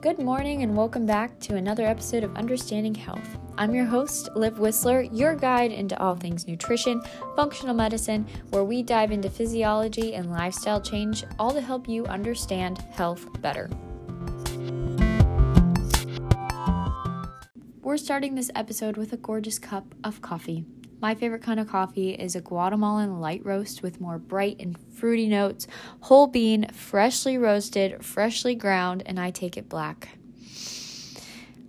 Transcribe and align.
Good 0.00 0.18
morning 0.18 0.62
and 0.62 0.74
welcome 0.74 1.04
back 1.04 1.38
to 1.40 1.56
another 1.56 1.84
episode 1.84 2.24
of 2.24 2.34
Understanding 2.34 2.94
Health. 2.94 3.36
I'm 3.58 3.74
your 3.74 3.84
host, 3.84 4.30
Liv 4.34 4.54
Whisler, 4.54 5.06
your 5.12 5.34
guide 5.34 5.72
into 5.72 6.00
all 6.00 6.16
things 6.16 6.46
nutrition, 6.46 7.02
functional 7.36 7.74
medicine, 7.74 8.26
where 8.48 8.64
we 8.64 8.82
dive 8.82 9.12
into 9.12 9.28
physiology 9.28 10.14
and 10.14 10.32
lifestyle 10.32 10.80
change, 10.80 11.24
all 11.38 11.52
to 11.52 11.60
help 11.60 11.86
you 11.86 12.06
understand 12.06 12.78
health 12.92 13.28
better. 13.42 13.68
We're 17.82 17.98
starting 17.98 18.36
this 18.36 18.50
episode 18.54 18.96
with 18.96 19.12
a 19.12 19.18
gorgeous 19.18 19.58
cup 19.58 19.94
of 20.02 20.22
coffee. 20.22 20.64
My 21.00 21.14
favorite 21.14 21.42
kind 21.42 21.58
of 21.58 21.66
coffee 21.66 22.10
is 22.10 22.36
a 22.36 22.42
Guatemalan 22.42 23.20
light 23.20 23.44
roast 23.44 23.82
with 23.82 24.02
more 24.02 24.18
bright 24.18 24.56
and 24.60 24.78
fruity 24.78 25.28
notes, 25.28 25.66
whole 26.00 26.26
bean, 26.26 26.68
freshly 26.72 27.38
roasted, 27.38 28.04
freshly 28.04 28.54
ground, 28.54 29.02
and 29.06 29.18
I 29.18 29.30
take 29.30 29.56
it 29.56 29.68
black. 29.68 30.10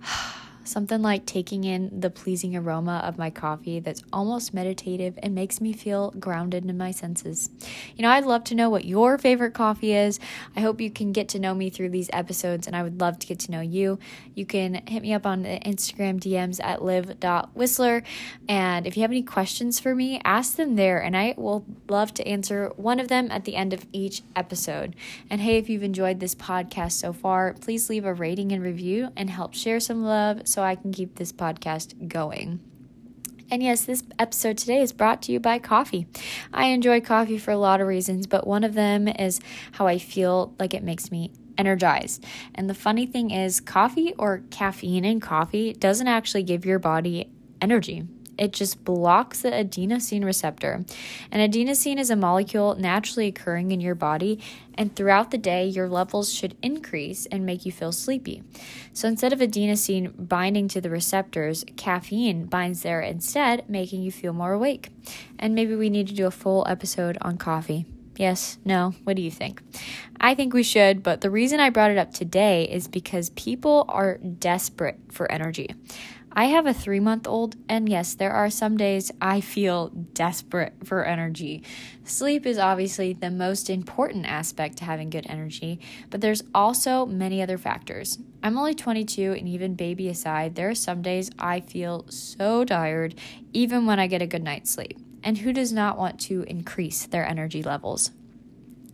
Something 0.72 1.02
like 1.02 1.26
taking 1.26 1.66
in 1.66 2.00
the 2.00 2.10
pleasing 2.10 2.56
aroma 2.56 3.02
of 3.04 3.18
my 3.18 3.30
coffee 3.30 3.82
that's 3.82 4.02
almost 4.14 4.54
meditative 4.54 5.20
and 5.22 5.36
makes 5.36 5.60
me 5.60 5.74
feel 5.74 6.12
grounded 6.12 6.64
in 6.64 6.78
my 6.78 6.92
senses. 6.92 7.50
You 7.98 8.04
know, 8.04 8.10
I'd 8.10 8.24
love 8.24 8.46
to 8.46 8.56
know 8.56 8.70
what 8.70 8.86
your 8.86 9.18
favorite 9.18 9.54
coffee 9.54 9.92
is. 9.92 10.18
I 10.56 10.62
hope 10.62 10.80
you 10.80 10.90
can 10.90 11.12
get 11.12 11.28
to 11.30 11.40
know 11.40 11.54
me 11.54 11.70
through 11.70 11.90
these 11.90 12.10
episodes, 12.14 12.68
and 12.68 12.76
I 12.76 12.84
would 12.84 13.02
love 13.02 13.20
to 13.20 13.28
get 13.28 13.38
to 13.40 13.52
know 13.52 13.60
you. 13.60 14.00
You 14.34 14.46
can 14.46 14.76
hit 14.88 15.02
me 15.02 15.14
up 15.14 15.26
on 15.26 15.42
the 15.44 15.60
Instagram 15.60 16.22
DMs 16.22 16.64
at 16.64 16.82
liv.whisler. 16.82 18.04
And 18.48 18.88
if 18.88 18.96
you 18.96 19.02
have 19.02 19.12
any 19.12 19.24
questions 19.24 19.78
for 19.78 19.94
me, 19.94 20.22
ask 20.24 20.56
them 20.56 20.78
there, 20.78 21.04
and 21.04 21.18
I 21.18 21.34
will 21.36 21.66
love 21.90 22.14
to 22.14 22.26
answer 22.26 22.72
one 22.78 23.02
of 23.02 23.10
them 23.10 23.30
at 23.30 23.44
the 23.44 23.58
end 23.58 23.74
of 23.74 23.86
each 23.92 24.22
episode. 24.38 24.96
And 25.30 25.42
hey, 25.42 25.58
if 25.58 25.70
you've 25.70 25.84
enjoyed 25.84 26.22
this 26.22 26.34
podcast 26.34 26.94
so 26.94 27.12
far, 27.12 27.56
please 27.60 27.90
leave 27.90 28.06
a 28.06 28.14
rating 28.14 28.54
and 28.54 28.64
review 28.64 29.10
and 29.18 29.30
help 29.30 29.54
share 29.54 29.82
some 29.82 30.06
love 30.06 30.48
so 30.48 30.61
I 30.62 30.76
can 30.76 30.92
keep 30.92 31.16
this 31.16 31.32
podcast 31.32 32.08
going. 32.08 32.60
And 33.50 33.62
yes, 33.62 33.84
this 33.84 34.04
episode 34.18 34.58
today 34.58 34.80
is 34.80 34.94
brought 34.94 35.22
to 35.24 35.34
you 35.34 35.40
by 35.40 35.60
coffee. 35.60 36.08
I 36.54 36.68
enjoy 36.68 37.02
coffee 37.02 37.38
for 37.38 37.52
a 37.52 37.58
lot 37.58 37.82
of 37.82 37.88
reasons, 37.88 38.26
but 38.26 38.48
one 38.48 38.64
of 38.64 38.76
them 38.76 39.10
is 39.10 39.42
how 39.74 39.88
I 39.88 39.98
feel 39.98 40.56
like 40.58 40.74
it 40.74 40.84
makes 40.84 41.12
me 41.12 41.32
energized. 41.58 42.24
And 42.56 42.70
the 42.70 42.74
funny 42.74 43.06
thing 43.06 43.32
is, 43.32 43.60
coffee 43.60 44.14
or 44.18 44.44
caffeine 44.52 45.04
in 45.04 45.20
coffee 45.20 45.74
doesn't 45.74 46.08
actually 46.08 46.44
give 46.44 46.66
your 46.66 46.80
body 46.80 47.30
energy 47.60 48.08
it 48.42 48.54
just 48.54 48.84
blocks 48.84 49.44
the 49.44 49.52
adenosine 49.52 50.26
receptor. 50.26 50.84
And 51.32 51.54
adenosine 51.54 52.00
is 52.00 52.10
a 52.10 52.16
molecule 52.16 52.74
naturally 52.76 53.28
occurring 53.28 53.72
in 53.72 53.80
your 53.80 53.94
body, 53.94 54.40
and 54.74 54.96
throughout 54.96 55.30
the 55.30 55.38
day, 55.38 55.68
your 55.68 55.88
levels 55.88 56.34
should 56.34 56.58
increase 56.64 57.28
and 57.28 57.46
make 57.46 57.68
you 57.68 57.72
feel 57.72 57.92
sleepy. 57.92 58.42
So 58.94 59.08
instead 59.08 59.32
of 59.32 59.40
adenosine 59.40 60.28
binding 60.28 60.68
to 60.70 60.82
the 60.82 60.90
receptors, 60.90 61.64
caffeine 61.76 62.46
binds 62.46 62.82
there 62.82 63.00
instead, 63.02 63.70
making 63.70 64.02
you 64.02 64.12
feel 64.12 64.34
more 64.34 64.54
awake. 64.54 64.90
And 65.38 65.54
maybe 65.54 65.76
we 65.76 65.92
need 65.92 66.08
to 66.08 66.16
do 66.16 66.26
a 66.26 66.32
full 66.32 66.66
episode 66.68 67.20
on 67.22 67.38
coffee. 67.38 67.86
Yes, 68.18 68.58
no, 68.66 68.96
what 69.04 69.16
do 69.16 69.22
you 69.22 69.32
think? 69.32 69.62
I 70.20 70.34
think 70.34 70.54
we 70.54 70.64
should, 70.64 71.04
but 71.04 71.22
the 71.22 71.30
reason 71.30 71.60
I 71.60 71.70
brought 71.70 71.92
it 71.92 71.98
up 71.98 72.14
today 72.14 72.64
is 72.66 72.88
because 72.88 73.30
people 73.32 73.86
are 73.88 74.18
desperate 74.18 75.00
for 75.12 75.32
energy. 75.32 75.76
I 76.34 76.46
have 76.46 76.66
a 76.66 76.74
three 76.74 77.02
month 77.02 77.28
old, 77.28 77.58
and 77.68 77.90
yes, 77.90 78.14
there 78.14 78.32
are 78.32 78.50
some 78.50 78.78
days 78.78 79.12
I 79.20 79.42
feel 79.42 79.90
desperate 79.90 80.74
for 80.86 81.04
energy. 81.04 81.64
Sleep 82.06 82.46
is 82.46 82.58
obviously 82.58 83.12
the 83.12 83.30
most 83.30 83.70
important 83.70 84.26
aspect 84.26 84.78
to 84.78 84.86
having 84.86 85.10
good 85.10 85.26
energy, 85.28 85.82
but 86.10 86.22
there's 86.22 86.44
also 86.56 87.06
many 87.06 87.42
other 87.42 87.58
factors. 87.58 88.18
I'm 88.42 88.58
only 88.58 88.74
22, 88.74 89.34
and 89.34 89.48
even 89.48 89.76
baby 89.76 90.08
aside, 90.08 90.56
there 90.56 90.70
are 90.70 90.76
some 90.76 91.02
days 91.02 91.30
I 91.38 91.60
feel 91.60 92.06
so 92.08 92.64
tired, 92.64 93.16
even 93.52 93.86
when 93.86 94.00
I 94.00 94.08
get 94.08 94.22
a 94.22 94.28
good 94.28 94.44
night's 94.44 94.72
sleep. 94.72 94.98
And 95.24 95.40
who 95.40 95.52
does 95.52 95.74
not 95.74 95.98
want 95.98 96.20
to 96.22 96.44
increase 96.44 97.06
their 97.06 97.26
energy 97.26 97.62
levels? 97.62 98.12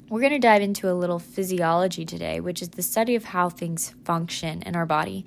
We're 0.10 0.22
going 0.22 0.32
to 0.32 0.40
dive 0.40 0.62
into 0.62 0.90
a 0.90 0.96
little 0.96 1.20
physiology 1.20 2.06
today, 2.06 2.40
which 2.40 2.62
is 2.62 2.70
the 2.70 2.82
study 2.82 3.16
of 3.16 3.26
how 3.26 3.50
things 3.50 3.94
function 4.06 4.62
in 4.62 4.74
our 4.74 4.86
body. 4.86 5.26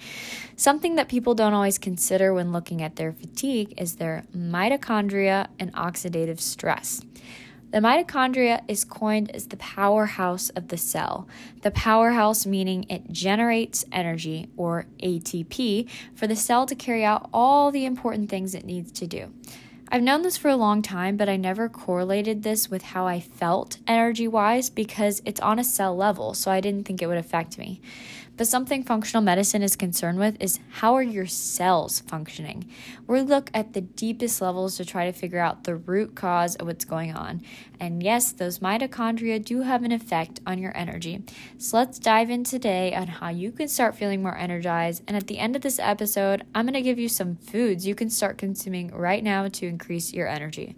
Something 0.57 0.95
that 0.95 1.11
people 1.11 1.35
don't 1.35 1.53
always 1.53 1.77
consider 1.77 2.33
when 2.33 2.51
looking 2.51 2.81
at 2.81 2.97
their 2.97 3.13
fatigue 3.13 3.75
is 3.77 3.97
their 3.97 4.25
mitochondria 4.35 5.49
and 5.59 5.71
oxidative 5.75 6.41
stress. 6.41 7.03
The 7.73 7.81
mitochondria 7.81 8.63
is 8.69 8.87
coined 8.87 9.31
as 9.33 9.49
the 9.49 9.59
powerhouse 9.59 10.49
of 10.49 10.69
the 10.69 10.79
cell. 10.79 11.29
The 11.61 11.71
powerhouse 11.71 12.47
meaning 12.47 12.87
it 12.89 13.12
generates 13.12 13.85
energy, 13.93 14.49
or 14.57 14.87
ATP, 15.03 15.91
for 16.15 16.27
the 16.27 16.35
cell 16.35 16.65
to 16.65 16.75
carry 16.75 17.05
out 17.05 17.29
all 17.35 17.71
the 17.71 17.85
important 17.85 18.31
things 18.31 18.55
it 18.55 18.65
needs 18.65 18.91
to 18.93 19.07
do. 19.07 19.31
I've 19.93 20.03
known 20.03 20.23
this 20.23 20.37
for 20.37 20.49
a 20.49 20.56
long 20.56 20.83
time, 20.83 21.17
but 21.17 21.28
I 21.28 21.37
never 21.37 21.69
correlated 21.69 22.45
this 22.45 22.71
with 22.71 22.83
how 22.83 23.09
I 23.09 23.19
felt 23.19 23.78
energy 23.89 24.28
wise 24.28 24.71
because 24.71 25.21
it's 25.25 25.41
on 25.41 25.59
a 25.59 25.65
cell 25.65 25.97
level, 25.97 26.33
so 26.33 26.49
I 26.53 26.61
didn't 26.61 26.87
think 26.87 27.03
it 27.03 27.09
would 27.09 27.19
affect 27.19 27.59
me. 27.59 27.81
But 28.41 28.49
something 28.49 28.84
functional 28.84 29.23
medicine 29.23 29.62
is 29.62 29.77
concerned 29.77 30.19
with 30.19 30.41
is 30.41 30.61
how 30.71 30.95
are 30.95 31.03
your 31.03 31.27
cells 31.27 32.01
functioning? 32.01 32.71
We 33.06 33.21
look 33.21 33.51
at 33.53 33.75
the 33.75 33.83
deepest 33.83 34.41
levels 34.41 34.78
to 34.78 34.84
try 34.87 35.05
to 35.05 35.12
figure 35.12 35.41
out 35.41 35.65
the 35.65 35.77
root 35.77 36.15
cause 36.15 36.56
of 36.56 36.67
what's 36.67 36.87
going 36.87 37.15
on. 37.15 37.43
And 37.79 38.03
yes, 38.03 38.33
those 38.33 38.61
mitochondria 38.61 39.45
do 39.45 39.61
have 39.61 39.83
an 39.83 39.93
effect 39.93 40.41
on 40.47 40.59
your 40.59 40.75
energy. 40.75 41.23
So 41.59 41.77
let's 41.77 41.99
dive 41.99 42.31
in 42.31 42.45
today 42.45 42.95
on 42.95 43.09
how 43.09 43.29
you 43.29 43.53
can 43.53 43.69
start 43.69 43.95
feeling 43.95 44.23
more 44.23 44.39
energized. 44.39 45.03
And 45.06 45.19
at 45.19 45.27
the 45.27 45.39
end 45.39 45.55
of 45.55 45.61
this 45.61 45.79
episode, 45.79 46.47
I'm 46.55 46.65
going 46.65 46.73
to 46.73 46.81
give 46.81 46.99
you 46.99 47.11
some 47.11 47.37
foods 47.37 47.87
you 47.87 47.95
can 47.95 48.09
start 48.09 48.39
consuming 48.39 48.89
right 48.89 49.23
now 49.23 49.49
to 49.49 49.67
increase 49.67 50.15
your 50.15 50.29
energy. 50.29 50.77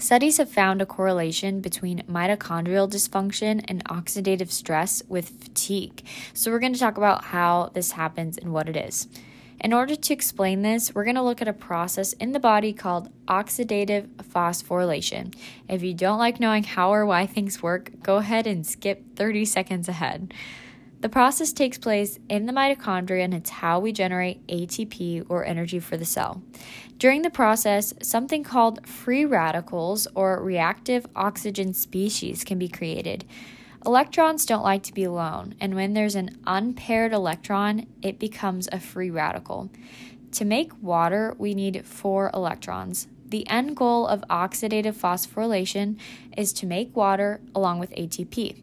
Studies 0.00 0.38
have 0.38 0.48
found 0.48 0.80
a 0.80 0.86
correlation 0.86 1.60
between 1.60 2.04
mitochondrial 2.04 2.90
dysfunction 2.90 3.62
and 3.68 3.84
oxidative 3.84 4.50
stress 4.50 5.02
with 5.08 5.28
fatigue. 5.28 6.02
So, 6.32 6.50
we're 6.50 6.58
going 6.58 6.72
to 6.72 6.80
talk 6.80 6.96
about 6.96 7.24
how 7.24 7.70
this 7.74 7.92
happens 7.92 8.38
and 8.38 8.50
what 8.50 8.70
it 8.70 8.78
is. 8.78 9.08
In 9.60 9.74
order 9.74 9.94
to 9.94 10.14
explain 10.14 10.62
this, 10.62 10.94
we're 10.94 11.04
going 11.04 11.16
to 11.16 11.22
look 11.22 11.42
at 11.42 11.48
a 11.48 11.52
process 11.52 12.14
in 12.14 12.32
the 12.32 12.40
body 12.40 12.72
called 12.72 13.10
oxidative 13.28 14.08
phosphorylation. 14.22 15.34
If 15.68 15.82
you 15.82 15.92
don't 15.92 16.18
like 16.18 16.40
knowing 16.40 16.64
how 16.64 16.94
or 16.94 17.04
why 17.04 17.26
things 17.26 17.62
work, 17.62 17.90
go 18.02 18.16
ahead 18.16 18.46
and 18.46 18.66
skip 18.66 19.16
30 19.16 19.44
seconds 19.44 19.86
ahead. 19.86 20.32
The 21.00 21.08
process 21.08 21.54
takes 21.54 21.78
place 21.78 22.18
in 22.28 22.44
the 22.44 22.52
mitochondria 22.52 23.24
and 23.24 23.32
it's 23.32 23.48
how 23.48 23.80
we 23.80 23.90
generate 23.90 24.46
ATP 24.48 25.24
or 25.30 25.46
energy 25.46 25.78
for 25.78 25.96
the 25.96 26.04
cell. 26.04 26.42
During 26.98 27.22
the 27.22 27.30
process, 27.30 27.94
something 28.02 28.44
called 28.44 28.86
free 28.86 29.24
radicals 29.24 30.06
or 30.14 30.42
reactive 30.42 31.06
oxygen 31.16 31.72
species 31.72 32.44
can 32.44 32.58
be 32.58 32.68
created. 32.68 33.24
Electrons 33.86 34.44
don't 34.44 34.62
like 34.62 34.82
to 34.82 34.92
be 34.92 35.04
alone, 35.04 35.54
and 35.58 35.74
when 35.74 35.94
there's 35.94 36.14
an 36.14 36.36
unpaired 36.46 37.14
electron, 37.14 37.86
it 38.02 38.18
becomes 38.18 38.68
a 38.70 38.78
free 38.78 39.08
radical. 39.08 39.70
To 40.32 40.44
make 40.44 40.70
water, 40.82 41.34
we 41.38 41.54
need 41.54 41.86
four 41.86 42.30
electrons. 42.34 43.08
The 43.26 43.48
end 43.48 43.74
goal 43.74 44.06
of 44.06 44.22
oxidative 44.28 44.96
phosphorylation 44.96 45.98
is 46.36 46.52
to 46.54 46.66
make 46.66 46.94
water 46.94 47.40
along 47.54 47.78
with 47.78 47.90
ATP. 47.92 48.62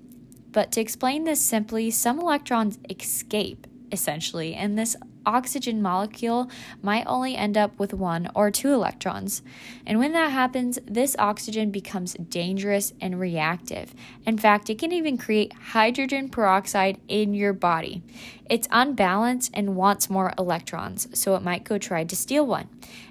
But 0.51 0.71
to 0.73 0.81
explain 0.81 1.23
this 1.23 1.41
simply, 1.41 1.91
some 1.91 2.19
electrons 2.19 2.79
escape, 2.89 3.67
essentially, 3.91 4.53
and 4.55 4.77
this 4.77 4.95
oxygen 5.27 5.81
molecule 5.81 6.49
might 6.81 7.05
only 7.05 7.35
end 7.35 7.57
up 7.57 7.77
with 7.77 7.93
one 7.93 8.31
or 8.33 8.49
two 8.49 8.73
electrons. 8.73 9.43
And 9.85 9.99
when 9.99 10.13
that 10.13 10.31
happens, 10.31 10.79
this 10.85 11.15
oxygen 11.19 11.69
becomes 11.69 12.13
dangerous 12.13 12.93
and 13.01 13.19
reactive. 13.19 13.93
In 14.25 14.37
fact, 14.37 14.69
it 14.69 14.79
can 14.79 14.91
even 14.91 15.17
create 15.17 15.53
hydrogen 15.53 16.29
peroxide 16.29 16.99
in 17.07 17.33
your 17.33 17.53
body. 17.53 18.01
It's 18.49 18.67
unbalanced 18.71 19.51
and 19.53 19.75
wants 19.75 20.09
more 20.09 20.33
electrons, 20.37 21.07
so 21.19 21.35
it 21.35 21.43
might 21.43 21.65
go 21.65 21.77
try 21.77 22.05
to 22.05 22.15
steal 22.15 22.45
one. 22.45 22.69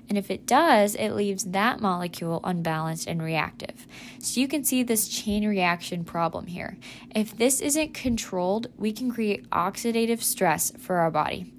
And 0.09 0.17
if 0.17 0.31
it 0.31 0.47
does, 0.47 0.95
it 0.95 1.11
leaves 1.11 1.45
that 1.45 1.81
molecule 1.81 2.41
unbalanced 2.45 3.07
and 3.07 3.23
reactive. 3.23 3.87
So 4.19 4.41
you 4.41 4.49
can 4.49 4.65
see 4.65 4.83
this 4.83 5.09
chain 5.09 5.47
reaction 5.47 6.05
problem 6.05 6.47
here. 6.47 6.79
If 7.15 7.37
this 7.37 7.61
isn't 7.61 7.93
controlled, 7.93 8.69
we 8.79 8.93
can 8.93 9.11
create 9.11 9.51
oxidative 9.51 10.23
stress 10.23 10.73
for 10.79 10.97
our 10.97 11.11
body. 11.11 11.53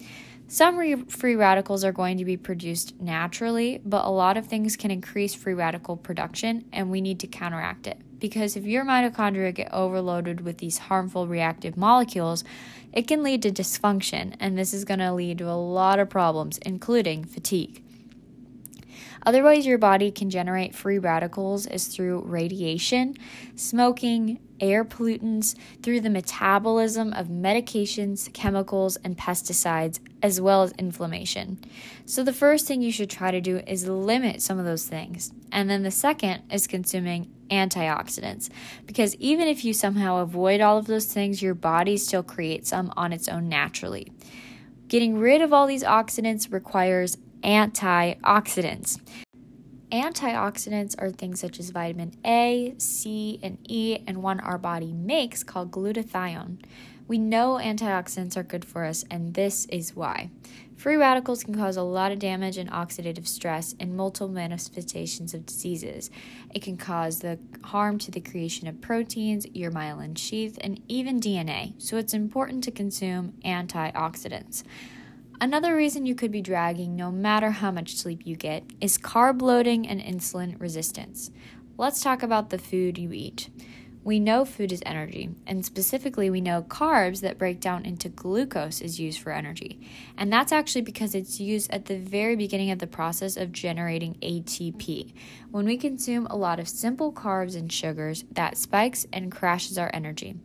Some 0.50 0.78
re- 0.78 0.96
free 0.96 1.36
radicals 1.36 1.84
are 1.84 1.92
going 1.92 2.18
to 2.20 2.26
be 2.26 2.38
produced 2.38 3.00
naturally, 3.02 3.82
but 3.84 4.06
a 4.06 4.10
lot 4.10 4.38
of 4.38 4.48
things 4.48 4.78
can 4.78 4.92
increase 4.92 5.36
free 5.36 5.54
radical 5.54 5.98
production, 5.98 6.64
and 6.72 6.90
we 6.90 7.02
need 7.02 7.20
to 7.20 7.28
counteract 7.28 7.86
it. 7.86 8.00
Because 8.18 8.56
if 8.56 8.66
your 8.66 8.86
mitochondria 8.86 9.54
get 9.54 9.74
overloaded 9.74 10.42
with 10.42 10.60
these 10.60 10.78
harmful 10.78 11.28
reactive 11.28 11.76
molecules, 11.76 12.46
it 12.94 13.08
can 13.08 13.24
lead 13.24 13.42
to 13.42 13.52
dysfunction, 13.52 14.36
and 14.40 14.58
this 14.58 14.74
is 14.74 14.86
going 14.86 15.02
to 15.02 15.14
lead 15.14 15.40
to 15.40 15.50
a 15.50 15.52
lot 15.52 16.00
of 16.00 16.10
problems, 16.10 16.58
including 16.60 17.26
fatigue. 17.26 17.84
Other 19.26 19.44
ways 19.44 19.66
your 19.66 19.78
body 19.78 20.10
can 20.12 20.30
generate 20.30 20.74
free 20.74 20.98
radicals 20.98 21.68
is 21.68 21.88
through 21.88 22.22
radiation, 22.22 23.16
smoking, 23.58 24.40
air 24.62 24.86
pollutants, 24.86 25.56
through 25.84 26.00
the 26.00 26.10
metabolism 26.10 27.12
of 27.12 27.28
medications, 27.28 28.32
chemicals, 28.32 28.96
and 29.04 29.18
pesticides, 29.18 30.00
as 30.22 30.42
well 30.42 30.64
as 30.64 30.72
inflammation. 30.74 31.60
So, 32.06 32.24
the 32.24 32.34
first 32.34 32.68
thing 32.68 32.82
you 32.82 32.92
should 32.92 33.10
try 33.10 33.32
to 33.32 33.42
do 33.42 33.58
is 33.68 33.88
limit 33.88 34.42
some 34.42 34.60
of 34.60 34.66
those 34.66 34.88
things. 34.88 35.32
And 35.52 35.70
then 35.70 35.84
the 35.84 35.92
second 35.92 36.44
is 36.52 36.68
consuming 36.68 37.32
antioxidants, 37.50 38.50
because 38.86 39.16
even 39.16 39.48
if 39.48 39.64
you 39.64 39.74
somehow 39.74 40.18
avoid 40.18 40.62
all 40.62 40.78
of 40.78 40.88
those 40.88 41.06
things, 41.06 41.42
your 41.42 41.54
body 41.54 41.98
still 41.98 42.24
creates 42.24 42.70
some 42.70 42.92
on 42.98 43.14
its 43.14 43.28
own 43.28 43.48
naturally. 43.48 44.12
Getting 44.88 45.18
rid 45.18 45.42
of 45.42 45.54
all 45.54 45.68
these 45.68 45.84
oxidants 45.84 46.52
requires 46.52 47.18
antioxidants. 47.44 49.00
Antioxidants 49.92 50.96
are 50.98 51.12
things 51.12 51.40
such 51.40 51.60
as 51.60 51.70
vitamin 51.70 52.14
A, 52.26 52.76
C, 52.78 53.40
and 53.42 53.58
E, 53.70 54.00
and 54.06 54.22
one 54.22 54.40
our 54.42 54.58
body 54.58 54.92
makes 54.92 55.44
called 55.44 55.72
glutathione. 55.72 56.60
We 57.08 57.18
know 57.18 57.54
antioxidants 57.54 58.36
are 58.36 58.44
good 58.44 58.66
for 58.66 58.84
us, 58.84 59.06
and 59.10 59.34
this 59.34 59.66
is 59.68 59.96
why. 59.96 60.30
Free 60.76 60.98
radicals 60.98 61.44
can 61.44 61.56
cause 61.56 61.78
a 61.78 61.82
lot 61.82 62.12
of 62.12 62.20
damage 62.20 62.58
and 62.58 62.70
oxidative 62.70 63.26
stress 63.26 63.76
and 63.80 63.96
multiple 63.96 64.28
manifestations 64.28 65.34
of 65.34 65.46
diseases. 65.46 66.12
It 66.54 66.62
can 66.62 66.76
cause 66.76 67.20
the 67.20 67.40
harm 67.64 67.98
to 68.00 68.12
the 68.12 68.20
creation 68.20 68.68
of 68.68 68.82
proteins, 68.82 69.48
your 69.54 69.72
myelin 69.72 70.18
sheath, 70.18 70.58
and 70.60 70.82
even 70.88 71.20
DNA, 71.22 71.74
so 71.78 71.98
it's 71.98 72.14
important 72.14 72.64
to 72.66 72.72
consume 72.72 73.34
antioxidants. 73.46 74.64
Another 75.40 75.76
reason 75.76 76.06
you 76.06 76.16
could 76.16 76.32
be 76.32 76.42
dragging, 76.42 76.96
no 76.96 77.12
matter 77.12 77.52
how 77.52 77.72
much 77.72 77.96
sleep 77.96 78.22
you 78.26 78.36
get, 78.36 78.64
is 78.82 78.98
carb 78.98 79.42
loading 79.42 79.88
and 79.88 80.02
insulin 80.02 80.60
resistance. 80.60 81.32
Let's 81.78 82.02
talk 82.02 82.22
about 82.22 82.50
the 82.50 82.58
food 82.58 82.98
you 82.98 83.14
eat. 83.14 83.50
We 84.08 84.22
know 84.22 84.46
food 84.46 84.72
is 84.72 84.82
energy, 84.86 85.32
and 85.46 85.66
specifically, 85.66 86.30
we 86.30 86.40
know 86.40 86.62
carbs 86.62 87.20
that 87.20 87.38
break 87.38 87.60
down 87.60 87.84
into 87.84 88.08
glucose 88.08 88.80
is 88.80 89.02
used 89.02 89.20
for 89.20 89.34
energy. 89.34 89.82
And 90.18 90.32
that's 90.32 90.54
actually 90.54 90.84
because 90.84 91.14
it's 91.14 91.42
used 91.42 91.70
at 91.74 91.88
the 91.88 91.98
very 91.98 92.38
beginning 92.38 92.72
of 92.72 92.80
the 92.80 92.88
process 92.88 93.36
of 93.36 93.52
generating 93.52 94.14
ATP. 94.22 95.12
When 95.52 95.66
we 95.66 95.76
consume 95.76 96.26
a 96.28 96.38
lot 96.38 96.58
of 96.58 96.70
simple 96.70 97.12
carbs 97.12 97.58
and 97.58 97.70
sugars, 97.70 98.24
that 98.32 98.58
spikes 98.58 99.06
and 99.12 99.30
crashes 99.30 99.78
our 99.78 99.92
energy. 99.94 100.38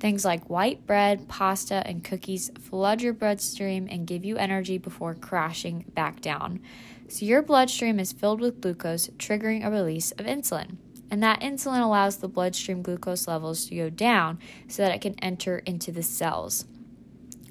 Things 0.00 0.24
like 0.24 0.48
white 0.48 0.86
bread, 0.86 1.28
pasta, 1.28 1.82
and 1.84 2.02
cookies 2.02 2.50
flood 2.58 3.02
your 3.02 3.12
bloodstream 3.12 3.88
and 3.90 4.06
give 4.06 4.24
you 4.24 4.38
energy 4.38 4.78
before 4.78 5.14
crashing 5.14 5.84
back 5.92 6.22
down. 6.22 6.60
So, 7.08 7.26
your 7.26 7.42
bloodstream 7.42 8.00
is 8.00 8.10
filled 8.10 8.40
with 8.40 8.62
glucose, 8.62 9.08
triggering 9.18 9.66
a 9.66 9.70
release 9.70 10.12
of 10.12 10.24
insulin. 10.24 10.78
And 11.12 11.22
that 11.22 11.42
insulin 11.42 11.82
allows 11.82 12.16
the 12.16 12.26
bloodstream 12.26 12.80
glucose 12.80 13.28
levels 13.28 13.66
to 13.66 13.76
go 13.76 13.90
down 13.90 14.38
so 14.66 14.82
that 14.82 14.94
it 14.94 15.02
can 15.02 15.14
enter 15.20 15.58
into 15.58 15.92
the 15.92 16.02
cells. 16.02 16.64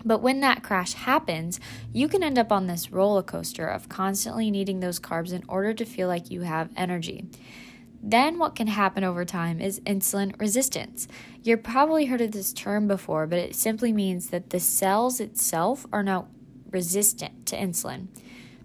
But 0.03 0.23
when 0.23 0.39
that 0.39 0.63
crash 0.63 0.93
happens, 0.93 1.59
you 1.93 2.07
can 2.07 2.23
end 2.23 2.39
up 2.39 2.51
on 2.51 2.65
this 2.65 2.91
roller 2.91 3.21
coaster 3.21 3.67
of 3.67 3.87
constantly 3.87 4.49
needing 4.49 4.79
those 4.79 4.99
carbs 4.99 5.31
in 5.31 5.43
order 5.47 5.75
to 5.75 5.85
feel 5.85 6.07
like 6.07 6.31
you 6.31 6.41
have 6.41 6.71
energy. 6.75 7.25
Then, 8.01 8.39
what 8.39 8.55
can 8.55 8.65
happen 8.65 9.03
over 9.03 9.25
time 9.25 9.61
is 9.61 9.79
insulin 9.81 10.33
resistance. 10.39 11.07
You've 11.43 11.61
probably 11.61 12.05
heard 12.05 12.21
of 12.21 12.31
this 12.31 12.51
term 12.53 12.87
before, 12.87 13.27
but 13.27 13.37
it 13.37 13.53
simply 13.53 13.93
means 13.93 14.31
that 14.31 14.49
the 14.49 14.59
cells 14.59 15.19
itself 15.19 15.85
are 15.93 16.01
now 16.01 16.29
resistant 16.71 17.45
to 17.45 17.55
insulin. 17.55 18.07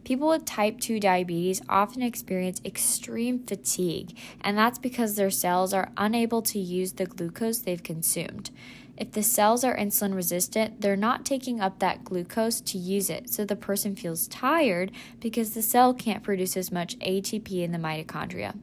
People 0.06 0.28
with 0.28 0.44
type 0.44 0.78
2 0.78 1.00
diabetes 1.00 1.60
often 1.68 2.00
experience 2.00 2.60
extreme 2.64 3.40
fatigue, 3.40 4.16
and 4.40 4.56
that's 4.56 4.78
because 4.78 5.16
their 5.16 5.32
cells 5.32 5.74
are 5.74 5.90
unable 5.96 6.42
to 6.42 6.60
use 6.60 6.92
the 6.92 7.06
glucose 7.06 7.58
they've 7.58 7.82
consumed. 7.82 8.50
If 8.96 9.10
the 9.10 9.24
cells 9.24 9.64
are 9.64 9.76
insulin 9.76 10.14
resistant, 10.14 10.80
they're 10.80 10.94
not 10.94 11.24
taking 11.24 11.60
up 11.60 11.80
that 11.80 12.04
glucose 12.04 12.60
to 12.60 12.78
use 12.78 13.10
it, 13.10 13.30
so 13.30 13.44
the 13.44 13.56
person 13.56 13.96
feels 13.96 14.28
tired 14.28 14.92
because 15.18 15.54
the 15.54 15.60
cell 15.60 15.92
can't 15.92 16.22
produce 16.22 16.56
as 16.56 16.70
much 16.70 16.96
ATP 17.00 17.64
in 17.64 17.72
the 17.72 17.78
mitochondria. 17.78 18.56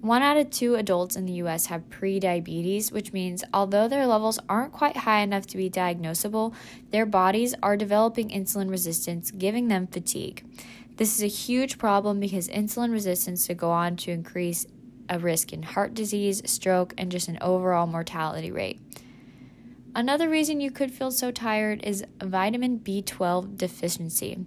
One 0.00 0.22
out 0.22 0.36
of 0.36 0.50
two 0.50 0.76
adults 0.76 1.16
in 1.16 1.26
the 1.26 1.32
US 1.34 1.66
have 1.66 1.90
prediabetes, 1.90 2.92
which 2.92 3.12
means 3.12 3.42
although 3.52 3.88
their 3.88 4.06
levels 4.06 4.38
aren't 4.48 4.72
quite 4.72 4.98
high 4.98 5.20
enough 5.20 5.46
to 5.48 5.56
be 5.56 5.68
diagnosable, 5.68 6.54
their 6.90 7.04
bodies 7.04 7.54
are 7.62 7.76
developing 7.76 8.28
insulin 8.28 8.70
resistance, 8.70 9.32
giving 9.32 9.66
them 9.66 9.88
fatigue. 9.88 10.44
This 10.98 11.16
is 11.16 11.22
a 11.22 11.26
huge 11.26 11.78
problem 11.78 12.20
because 12.20 12.48
insulin 12.48 12.92
resistance 12.92 13.46
to 13.48 13.54
go 13.54 13.70
on 13.70 13.96
to 13.96 14.12
increase 14.12 14.66
a 15.08 15.18
risk 15.18 15.52
in 15.52 15.62
heart 15.62 15.94
disease, 15.94 16.42
stroke, 16.44 16.94
and 16.96 17.10
just 17.10 17.28
an 17.28 17.38
overall 17.40 17.86
mortality 17.86 18.52
rate. 18.52 18.80
Another 19.94 20.28
reason 20.28 20.60
you 20.60 20.70
could 20.70 20.92
feel 20.92 21.10
so 21.10 21.32
tired 21.32 21.82
is 21.82 22.04
vitamin 22.22 22.78
B12 22.78 23.56
deficiency. 23.56 24.46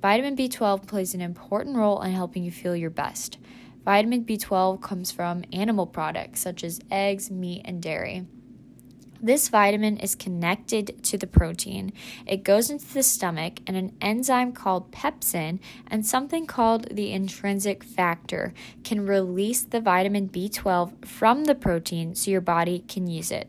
Vitamin 0.00 0.36
B12 0.36 0.86
plays 0.86 1.14
an 1.14 1.20
important 1.20 1.76
role 1.76 2.00
in 2.02 2.12
helping 2.12 2.44
you 2.44 2.52
feel 2.52 2.76
your 2.76 2.90
best. 2.90 3.38
Vitamin 3.84 4.24
B12 4.24 4.80
comes 4.80 5.10
from 5.10 5.44
animal 5.52 5.86
products 5.86 6.40
such 6.40 6.64
as 6.64 6.80
eggs, 6.90 7.30
meat, 7.30 7.62
and 7.64 7.82
dairy. 7.82 8.26
This 9.20 9.48
vitamin 9.48 9.96
is 9.96 10.14
connected 10.14 11.02
to 11.04 11.16
the 11.16 11.26
protein. 11.26 11.94
It 12.26 12.44
goes 12.44 12.68
into 12.68 12.92
the 12.92 13.02
stomach, 13.02 13.60
and 13.66 13.74
an 13.74 13.96
enzyme 14.00 14.52
called 14.52 14.92
pepsin 14.92 15.60
and 15.86 16.04
something 16.04 16.46
called 16.46 16.94
the 16.94 17.10
intrinsic 17.10 17.82
factor 17.82 18.52
can 18.84 19.06
release 19.06 19.62
the 19.62 19.80
vitamin 19.80 20.28
B12 20.28 21.06
from 21.06 21.44
the 21.44 21.54
protein 21.54 22.14
so 22.14 22.30
your 22.30 22.42
body 22.42 22.84
can 22.86 23.06
use 23.06 23.30
it. 23.30 23.48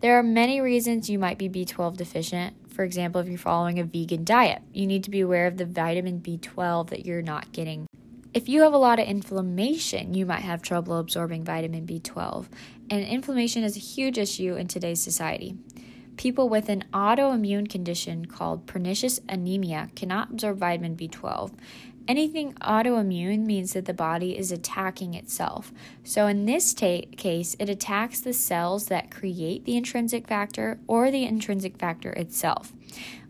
There 0.00 0.18
are 0.18 0.22
many 0.22 0.60
reasons 0.60 1.08
you 1.08 1.18
might 1.18 1.38
be 1.38 1.48
B12 1.48 1.96
deficient. 1.96 2.54
For 2.70 2.84
example, 2.84 3.20
if 3.20 3.28
you're 3.28 3.38
following 3.38 3.78
a 3.78 3.84
vegan 3.84 4.24
diet, 4.24 4.62
you 4.72 4.86
need 4.86 5.04
to 5.04 5.10
be 5.10 5.20
aware 5.20 5.46
of 5.46 5.56
the 5.56 5.64
vitamin 5.64 6.20
B12 6.20 6.90
that 6.90 7.06
you're 7.06 7.22
not 7.22 7.52
getting 7.52 7.87
if 8.34 8.48
you 8.48 8.62
have 8.62 8.74
a 8.74 8.78
lot 8.78 8.98
of 8.98 9.06
inflammation, 9.06 10.14
you 10.14 10.26
might 10.26 10.42
have 10.42 10.60
trouble 10.60 10.98
absorbing 10.98 11.44
vitamin 11.44 11.86
B12. 11.86 12.46
And 12.90 13.04
inflammation 13.04 13.64
is 13.64 13.76
a 13.76 13.80
huge 13.80 14.18
issue 14.18 14.54
in 14.54 14.68
today's 14.68 15.00
society. 15.00 15.56
People 16.16 16.48
with 16.48 16.68
an 16.68 16.84
autoimmune 16.92 17.70
condition 17.70 18.26
called 18.26 18.66
pernicious 18.66 19.20
anemia 19.28 19.88
cannot 19.94 20.30
absorb 20.30 20.58
vitamin 20.58 20.96
B12. 20.96 21.52
Anything 22.08 22.54
autoimmune 22.54 23.44
means 23.44 23.74
that 23.74 23.84
the 23.84 23.94
body 23.94 24.36
is 24.36 24.50
attacking 24.50 25.12
itself. 25.14 25.72
So, 26.02 26.26
in 26.26 26.46
this 26.46 26.72
ta- 26.72 27.02
case, 27.18 27.54
it 27.58 27.68
attacks 27.68 28.20
the 28.20 28.32
cells 28.32 28.86
that 28.86 29.10
create 29.10 29.66
the 29.66 29.76
intrinsic 29.76 30.26
factor 30.26 30.80
or 30.86 31.10
the 31.10 31.24
intrinsic 31.24 31.76
factor 31.76 32.10
itself. 32.12 32.72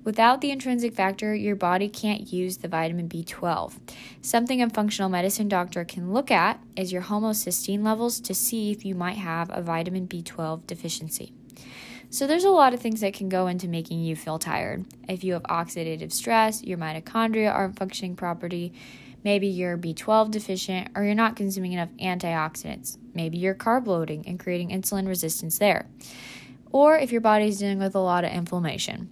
Without 0.08 0.40
the 0.40 0.50
intrinsic 0.50 0.94
factor, 0.94 1.34
your 1.34 1.54
body 1.54 1.86
can't 1.86 2.32
use 2.32 2.56
the 2.56 2.66
vitamin 2.66 3.10
B12. 3.10 3.74
Something 4.22 4.62
a 4.62 4.70
functional 4.70 5.10
medicine 5.10 5.50
doctor 5.50 5.84
can 5.84 6.14
look 6.14 6.30
at 6.30 6.58
is 6.76 6.90
your 6.90 7.02
homocysteine 7.02 7.84
levels 7.84 8.18
to 8.20 8.32
see 8.32 8.70
if 8.70 8.86
you 8.86 8.94
might 8.94 9.18
have 9.18 9.50
a 9.52 9.60
vitamin 9.60 10.08
B12 10.08 10.66
deficiency. 10.66 11.34
So, 12.08 12.26
there's 12.26 12.44
a 12.44 12.50
lot 12.50 12.72
of 12.72 12.80
things 12.80 13.02
that 13.02 13.12
can 13.12 13.28
go 13.28 13.48
into 13.48 13.68
making 13.68 14.00
you 14.00 14.16
feel 14.16 14.38
tired. 14.38 14.86
If 15.06 15.24
you 15.24 15.34
have 15.34 15.42
oxidative 15.42 16.10
stress, 16.10 16.64
your 16.64 16.78
mitochondria 16.78 17.52
aren't 17.52 17.78
functioning 17.78 18.16
properly, 18.16 18.72
maybe 19.24 19.46
you're 19.46 19.76
B12 19.76 20.30
deficient, 20.30 20.88
or 20.94 21.04
you're 21.04 21.14
not 21.14 21.36
consuming 21.36 21.74
enough 21.74 21.90
antioxidants. 22.00 22.96
Maybe 23.12 23.36
you're 23.36 23.54
carb 23.54 23.86
loading 23.86 24.26
and 24.26 24.40
creating 24.40 24.70
insulin 24.70 25.06
resistance 25.06 25.58
there. 25.58 25.86
Or 26.72 26.96
if 26.96 27.12
your 27.12 27.20
body's 27.20 27.58
dealing 27.58 27.78
with 27.78 27.94
a 27.94 28.00
lot 28.00 28.24
of 28.24 28.32
inflammation. 28.32 29.10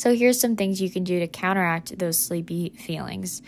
So, 0.00 0.14
here's 0.14 0.40
some 0.40 0.56
things 0.56 0.80
you 0.80 0.88
can 0.88 1.04
do 1.04 1.20
to 1.20 1.26
counteract 1.26 1.98
those 1.98 2.18
sleepy 2.18 2.70
feelings. 2.70 3.42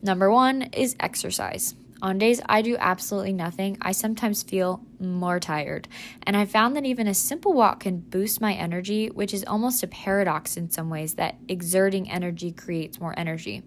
Number 0.00 0.30
one 0.30 0.62
is 0.72 0.94
exercise. 1.00 1.74
On 2.02 2.16
days 2.16 2.40
I 2.46 2.62
do 2.62 2.76
absolutely 2.78 3.34
nothing, 3.34 3.76
I 3.82 3.92
sometimes 3.92 4.42
feel 4.42 4.80
more 4.98 5.38
tired. 5.38 5.86
And 6.22 6.34
I 6.34 6.46
found 6.46 6.74
that 6.76 6.86
even 6.86 7.06
a 7.06 7.14
simple 7.14 7.52
walk 7.52 7.80
can 7.80 7.98
boost 7.98 8.40
my 8.40 8.54
energy, 8.54 9.08
which 9.08 9.34
is 9.34 9.44
almost 9.44 9.82
a 9.82 9.86
paradox 9.86 10.56
in 10.56 10.70
some 10.70 10.88
ways 10.88 11.14
that 11.14 11.36
exerting 11.48 12.10
energy 12.10 12.52
creates 12.52 13.00
more 13.00 13.18
energy. 13.18 13.62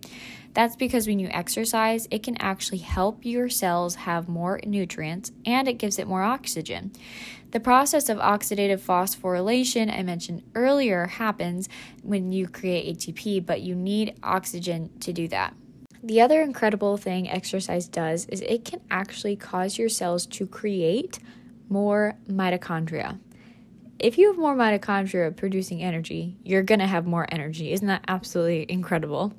That's 0.54 0.76
because 0.76 1.08
when 1.08 1.20
you 1.20 1.28
exercise, 1.30 2.08
it 2.10 2.24
can 2.24 2.38
actually 2.38 2.80
help 2.80 3.24
your 3.24 3.50
cells 3.50 3.96
have 3.96 4.28
more 4.28 4.60
nutrients 4.66 5.32
and 5.46 5.68
it 5.68 5.74
gives 5.74 6.00
it 6.00 6.08
more 6.08 6.24
oxygen. 6.24 6.92
The 7.52 7.60
process 7.60 8.10
of 8.10 8.18
oxidative 8.18 8.80
phosphorylation 8.80 9.96
I 9.96 10.02
mentioned 10.02 10.42
earlier 10.56 11.06
happens 11.06 11.70
when 12.02 12.32
you 12.32 12.48
create 12.48 12.98
ATP, 12.98 13.46
but 13.46 13.62
you 13.62 13.76
need 13.76 14.16
oxygen 14.24 14.90
to 15.02 15.14
do 15.14 15.28
that. 15.28 15.54
The 16.06 16.20
other 16.20 16.42
incredible 16.42 16.98
thing 16.98 17.30
exercise 17.30 17.88
does 17.88 18.26
is 18.26 18.42
it 18.42 18.66
can 18.66 18.82
actually 18.92 19.38
cause 19.38 19.78
your 19.78 19.88
cells 19.88 20.26
to 20.28 20.46
create 20.46 21.18
more 21.70 22.18
mitochondria. 22.30 23.20
If 24.00 24.18
you 24.18 24.28
have 24.28 24.38
more 24.38 24.54
mitochondria 24.54 25.34
producing 25.34 25.82
energy, 25.82 26.36
you're 26.44 26.62
going 26.62 26.82
to 26.82 26.88
have 26.88 27.08
more 27.08 27.26
energy. 27.32 27.72
Isn't 27.72 27.88
that 27.88 28.04
absolutely 28.10 28.66
incredible? 28.68 29.34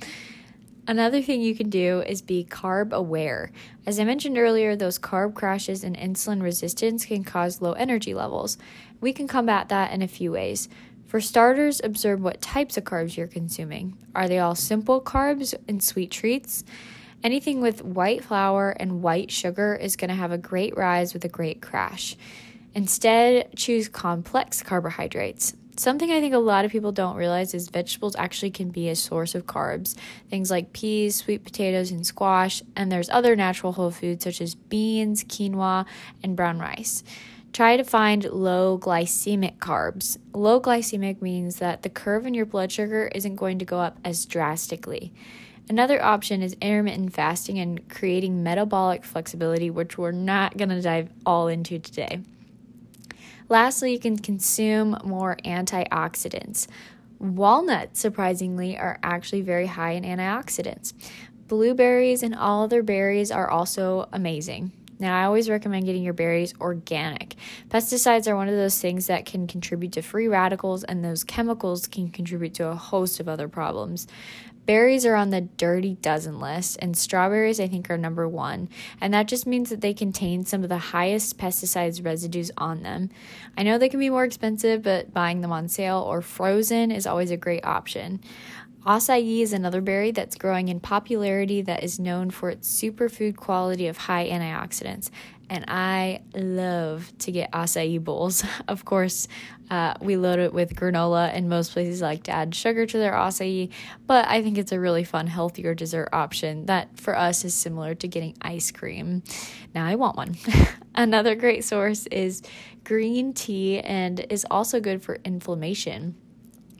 Another 0.87 1.21
thing 1.21 1.43
you 1.43 1.55
can 1.55 1.69
do 1.69 2.01
is 2.01 2.23
be 2.23 2.47
carb 2.49 2.93
aware. 2.93 3.53
As 3.85 4.01
I 4.01 4.05
mentioned 4.05 4.39
earlier, 4.39 4.75
those 4.75 4.99
carb 4.99 5.35
crashes 5.35 5.85
and 5.85 5.95
insulin 5.97 6.43
resistance 6.43 7.05
can 7.05 7.25
cause 7.25 7.61
low 7.61 7.73
energy 7.73 8.15
levels. 8.15 8.57
We 9.03 9.13
can 9.13 9.29
combat 9.29 9.69
that 9.69 9.93
in 9.93 10.01
a 10.01 10.09
few 10.09 10.33
ways. 10.33 10.71
For 11.15 11.21
starters, 11.21 11.81
observe 11.85 12.21
what 12.23 12.43
types 12.43 12.77
of 12.77 12.83
carbs 12.83 13.17
you're 13.17 13.29
consuming. 13.29 13.97
Are 14.17 14.27
they 14.27 14.41
all 14.41 14.57
simple 14.57 15.01
carbs 15.01 15.55
and 15.69 15.81
sweet 15.81 16.11
treats? 16.11 16.65
Anything 17.23 17.61
with 17.61 17.85
white 17.85 18.25
flour 18.25 18.71
and 18.71 19.01
white 19.01 19.31
sugar 19.31 19.77
is 19.77 19.95
going 19.95 20.09
to 20.09 20.17
have 20.17 20.33
a 20.33 20.39
great 20.39 20.77
rise 20.77 21.15
with 21.15 21.25
a 21.25 21.29
great 21.29 21.63
crash. 21.63 22.17
Instead, 22.75 23.55
choose 23.55 23.89
complex 23.89 24.61
carbohydrates. 24.61 25.55
Something 25.77 26.11
I 26.11 26.21
think 26.21 26.35
a 26.35 26.39
lot 26.39 26.65
of 26.65 26.73
people 26.73 26.91
don't 26.91 27.15
realize 27.15 27.55
is 27.55 27.69
vegetables 27.69 28.17
actually 28.17 28.51
can 28.51 28.71
be 28.71 28.89
a 28.89 28.97
source 28.97 29.37
of 29.37 29.47
carbs. 29.47 29.97
Things 30.31 30.51
like 30.51 30.73
peas, 30.73 31.15
sweet 31.15 31.45
potatoes, 31.45 31.93
and 31.93 32.05
squash, 32.05 32.61
and 32.75 32.91
there's 32.91 33.11
other 33.11 33.37
natural 33.37 33.73
whole 33.73 33.93
foods 33.93 34.25
such 34.25 34.41
as 34.41 34.57
beans, 34.57 35.23
quinoa, 35.23 35.87
and 36.25 36.35
brown 36.35 36.59
rice. 36.59 37.05
Try 37.55 37.77
to 37.77 37.85
find 37.85 38.25
low 38.25 38.77
glycemic 38.77 39.59
carbs. 39.59 40.19
Low 40.33 40.61
glycemic 40.61 41.23
means 41.23 41.61
that 41.61 41.83
the 41.83 41.89
curve 41.89 42.27
in 42.27 42.35
your 42.35 42.47
blood 42.47 42.73
sugar 42.73 43.09
isn't 43.15 43.37
going 43.37 43.61
to 43.61 43.65
go 43.65 43.79
up 43.79 43.97
as 44.05 44.27
drastically. 44.27 45.13
Another 45.71 46.03
option 46.03 46.43
is 46.43 46.57
intermittent 46.61 47.13
fasting 47.13 47.61
and 47.61 47.89
creating 47.89 48.43
metabolic 48.43 49.05
flexibility, 49.05 49.71
which 49.71 49.97
we're 49.97 50.11
not 50.11 50.57
going 50.57 50.71
to 50.71 50.83
dive 50.83 51.11
all 51.25 51.47
into 51.47 51.79
today. 51.79 52.23
Lastly, 53.49 53.93
you 53.93 54.01
can 54.01 54.19
consume 54.19 54.99
more 55.05 55.37
antioxidants. 55.45 56.67
Walnuts, 57.21 58.01
surprisingly, 58.01 58.77
are 58.77 58.99
actually 59.05 59.43
very 59.43 59.67
high 59.67 59.93
in 59.93 60.03
antioxidants. 60.03 60.93
Blueberries 61.47 62.25
and 62.25 62.35
all 62.35 62.65
other 62.65 62.83
berries 62.83 63.31
are 63.31 63.49
also 63.49 64.09
amazing. 64.13 64.73
Now, 64.99 65.21
I 65.21 65.25
always 65.25 65.51
recommend 65.51 65.87
getting 65.87 66.03
your 66.03 66.15
berries 66.15 66.55
organic. 66.61 67.35
Pesticides 67.69 68.29
are 68.29 68.37
one 68.37 68.49
of 68.49 68.55
those 68.55 68.81
things 68.81 69.07
that 69.09 69.27
can 69.27 69.47
contribute 69.47 69.93
to 69.93 70.03
free 70.03 70.29
radicals, 70.29 70.85
and 70.85 71.05
those 71.05 71.25
chemicals 71.25 71.87
can 71.87 72.11
contribute 72.11 72.55
to 72.55 72.69
a 72.69 72.75
host 72.75 73.21
of 73.21 73.29
other 73.29 73.49
problems. 73.49 74.07
Berries 74.67 75.05
are 75.05 75.15
on 75.15 75.29
the 75.29 75.43
dirty 75.43 75.95
dozen 75.97 76.41
list, 76.41 76.79
and 76.81 76.97
strawberries, 76.97 77.61
I 77.61 77.69
think, 77.69 77.91
are 77.91 77.99
number 77.99 78.27
one. 78.27 78.71
And 78.99 79.13
that 79.13 79.29
just 79.29 79.47
means 79.47 79.69
that 79.69 79.83
they 79.83 79.93
contain 79.93 80.47
some 80.47 80.63
of 80.63 80.71
the 80.71 80.79
highest 80.79 81.37
pesticides 81.37 82.03
residues 82.03 82.51
on 82.57 82.83
them. 82.83 83.11
I 83.59 83.63
know 83.63 83.77
they 83.77 83.91
can 83.91 84.01
be 84.01 84.09
more 84.09 84.25
expensive, 84.25 84.83
but 84.83 85.13
buying 85.13 85.43
them 85.43 85.53
on 85.53 85.69
sale 85.69 85.99
or 85.99 86.23
frozen 86.23 86.91
is 86.91 87.07
always 87.07 87.31
a 87.31 87.37
great 87.37 87.65
option. 87.65 88.23
Acai 88.85 89.41
is 89.41 89.55
another 89.55 89.81
berry 89.81 90.11
that's 90.11 90.37
growing 90.37 90.69
in 90.69 90.79
popularity 90.79 91.63
that 91.63 91.83
is 91.83 91.99
known 91.99 92.31
for 92.31 92.51
its 92.51 92.69
superfood 92.69 93.35
quality 93.35 93.87
of 93.87 93.97
high 93.97 94.29
antioxidants. 94.29 95.09
And 95.49 95.65
I 95.69 96.21
love 96.35 97.11
to 97.21 97.33
get 97.33 97.51
acai 97.53 98.03
bowls. 98.03 98.45
Of 98.69 98.85
course, 98.85 99.27
uh, 99.71 99.95
we 100.03 100.19
load 100.19 100.39
it 100.39 100.53
with 100.53 100.75
granola, 100.75 101.31
and 101.33 101.49
most 101.49 101.73
places 101.73 102.03
like 102.03 102.25
to 102.25 102.31
add 102.31 102.55
sugar 102.55 102.85
to 102.85 102.99
their 102.99 103.13
acai, 103.13 103.71
but 104.07 104.29
I 104.29 104.43
think 104.43 104.59
it's 104.59 104.73
a 104.73 104.81
really 104.81 105.05
fun, 105.05 105.29
healthier 105.29 105.75
dessert 105.75 106.11
option 106.13 106.67
that 106.67 107.01
for 107.01 107.17
us 107.17 107.45
is 107.45 107.55
similar 107.55 107.95
to 107.95 108.09
getting 108.09 108.37
ice 108.43 108.71
cream. 108.71 109.23
Now 109.75 109.87
I 109.87 109.95
want 109.95 110.19
one. 110.19 110.37
Another 110.95 111.35
great 111.35 111.65
source 111.65 112.07
is 112.09 112.43
green 112.85 113.33
tea 113.33 113.81
and 113.81 114.27
is 114.29 114.47
also 114.51 114.79
good 114.79 115.03
for 115.03 115.19
inflammation. 115.25 116.17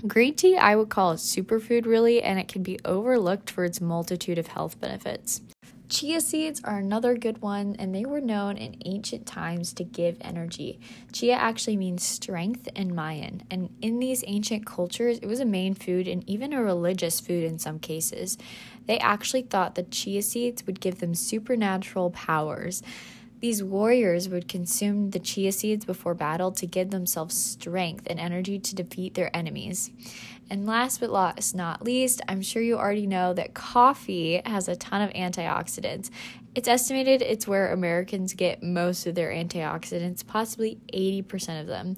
Green 0.07 0.35
tea, 0.35 0.59
I 0.59 0.77
would 0.77 0.91
call 0.91 1.13
a 1.13 1.15
superfood, 1.15 1.87
really, 1.87 2.23
and 2.23 2.39
it 2.39 2.47
can 2.47 2.63
be 2.63 2.79
overlooked 2.85 3.49
for 3.49 3.65
its 3.65 3.81
multitude 3.81 4.37
of 4.37 4.49
health 4.49 4.79
benefits. 4.79 5.41
Chia 5.89 6.21
seeds 6.21 6.61
are 6.63 6.77
another 6.77 7.17
good 7.17 7.41
one, 7.41 7.75
and 7.79 7.95
they 7.95 8.05
were 8.05 8.21
known 8.21 8.59
in 8.59 8.77
ancient 8.85 9.25
times 9.25 9.73
to 9.75 9.85
give 9.85 10.19
energy. 10.21 10.79
Chia 11.13 11.35
actually 11.35 11.79
means 11.79 12.03
strength 12.03 12.69
in 12.75 12.95
Mayan, 12.95 13.45
and 13.51 13.71
in 13.81 13.99
these 13.99 14.23
ancient 14.27 14.67
cultures, 14.67 15.19
it 15.19 15.27
was 15.27 15.41
a 15.41 15.47
main 15.47 15.73
food 15.73 16.07
and 16.07 16.29
even 16.29 16.53
a 16.53 16.63
religious 16.63 17.19
food 17.19 17.45
in 17.45 17.59
some 17.59 17.79
cases. 17.79 18.37
They 18.87 18.99
actually 18.99 19.43
thought 19.43 19.75
that 19.77 19.91
chia 19.91 20.21
seeds 20.21 20.67
would 20.67 20.81
give 20.81 21.01
them 21.01 21.15
supernatural 21.15 22.11
powers. 22.11 22.83
These 23.45 23.63
warriors 23.63 24.31
would 24.31 24.49
consume 24.49 25.11
the 25.11 25.19
chia 25.19 25.53
seeds 25.53 25.85
before 25.85 26.15
battle 26.15 26.51
to 26.53 26.67
give 26.67 26.89
themselves 26.91 27.37
strength 27.37 28.07
and 28.09 28.19
energy 28.19 28.59
to 28.59 28.75
defeat 28.75 29.13
their 29.13 29.37
enemies. 29.37 29.91
And 30.49 30.65
last 30.65 30.99
but 30.99 31.11
not 31.55 31.85
least, 31.85 32.23
I'm 32.27 32.41
sure 32.41 32.63
you 32.63 32.79
already 32.79 33.07
know 33.07 33.35
that 33.35 33.53
coffee 33.53 34.41
has 34.47 34.67
a 34.67 34.77
ton 34.77 35.03
of 35.03 35.11
antioxidants. 35.11 36.09
It's 36.55 36.69
estimated 36.69 37.21
it's 37.21 37.47
where 37.47 37.71
Americans 37.71 38.33
get 38.33 38.63
most 38.63 39.07
of 39.07 39.15
their 39.15 39.31
antioxidants, 39.31 40.27
possibly 40.27 40.79
80% 40.95 41.61
of 41.61 41.67
them. 41.67 41.97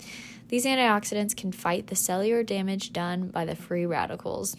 These 0.48 0.64
antioxidants 0.64 1.36
can 1.36 1.52
fight 1.52 1.86
the 1.86 1.94
cellular 1.94 2.42
damage 2.42 2.92
done 2.92 3.28
by 3.28 3.44
the 3.44 3.54
free 3.54 3.86
radicals. 3.86 4.56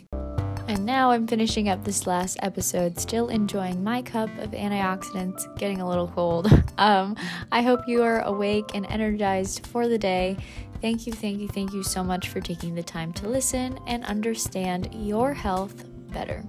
And 0.68 0.86
now 0.86 1.12
I'm 1.12 1.26
finishing 1.26 1.70
up 1.70 1.86
this 1.86 2.06
last 2.06 2.38
episode, 2.42 3.00
still 3.00 3.30
enjoying 3.30 3.84
my 3.84 4.02
cup 4.02 4.30
of 4.40 4.52
antioxidants, 4.52 5.58
getting 5.58 5.82
a 5.82 5.88
little 5.88 6.08
cold. 6.10 6.52
Um, 6.80 7.16
I 7.52 7.64
hope 7.64 7.88
you 7.88 8.04
are 8.04 8.22
awake 8.22 8.70
and 8.76 8.86
energized 8.86 9.66
for 9.66 9.88
the 9.88 9.98
day. 9.98 10.38
Thank 10.80 11.08
you, 11.08 11.14
thank 11.14 11.40
you, 11.40 11.48
thank 11.48 11.74
you 11.74 11.82
so 11.82 12.04
much 12.04 12.30
for 12.30 12.40
taking 12.40 12.76
the 12.76 12.84
time 12.84 13.12
to 13.14 13.28
listen 13.28 13.80
and 13.88 14.06
understand 14.06 14.90
your 14.94 15.34
health 15.34 15.86
better. 16.14 16.44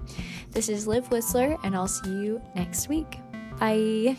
This 0.51 0.69
is 0.69 0.87
Liv 0.87 1.09
Whisler, 1.09 1.59
and 1.65 1.75
I'll 1.75 1.89
see 1.89 2.11
you 2.11 2.43
next 2.55 2.91
week. 2.91 3.21
Bye. 3.59 4.19